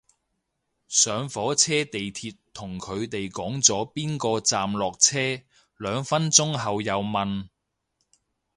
[0.87, 5.39] 上火車地鐵同佢哋講咗邊個站落車，
[5.77, 7.49] 兩分鐘後又問